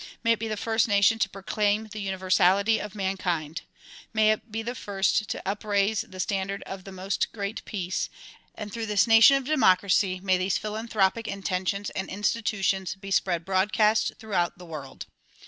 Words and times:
May 0.23 0.31
it 0.31 0.39
be 0.39 0.47
the 0.47 0.57
first 0.57 0.87
nation 0.87 1.19
to 1.19 1.29
proclaim 1.29 1.89
the 1.91 2.01
universality 2.01 2.79
of 2.81 2.95
mankind. 2.95 3.61
May 4.13 4.31
it 4.31 4.51
be 4.51 4.63
the 4.63 4.73
first 4.73 5.29
to 5.29 5.47
up 5.47 5.63
raise 5.63 6.01
the 6.01 6.19
standard 6.19 6.63
of 6.63 6.85
the 6.85 6.91
"Most 6.91 7.31
Great 7.31 7.63
Peace," 7.65 8.09
and 8.55 8.73
through 8.73 8.87
this 8.87 9.05
nation 9.05 9.37
of 9.37 9.43
democracy 9.45 10.19
may 10.19 10.39
these 10.39 10.57
philanthropic 10.57 11.27
intentions 11.27 11.91
and 11.91 12.09
insti 12.09 12.41
tutions 12.43 12.99
be 12.99 13.11
spread 13.11 13.45
broadcast 13.45 14.13
throughout 14.17 14.57
the 14.57 14.65
world. 14.65 15.05